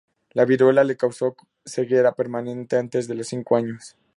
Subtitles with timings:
[0.31, 3.95] La viruela le causó ceguera permanente antes de los cinco años.